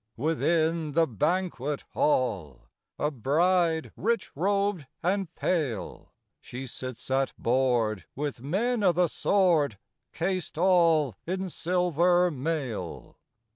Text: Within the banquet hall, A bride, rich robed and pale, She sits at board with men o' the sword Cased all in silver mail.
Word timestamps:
Within 0.17 0.93
the 0.93 1.05
banquet 1.05 1.81
hall, 1.91 2.71
A 2.97 3.11
bride, 3.11 3.91
rich 3.95 4.35
robed 4.35 4.87
and 5.03 5.31
pale, 5.35 6.11
She 6.39 6.65
sits 6.65 7.11
at 7.11 7.33
board 7.37 8.05
with 8.15 8.41
men 8.41 8.81
o' 8.81 8.93
the 8.93 9.05
sword 9.07 9.77
Cased 10.11 10.57
all 10.57 11.17
in 11.27 11.49
silver 11.51 12.31
mail. 12.31 13.19